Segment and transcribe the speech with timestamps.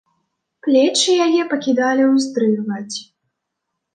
[0.67, 2.97] Плечы яе пакідалі ўздрыгваць.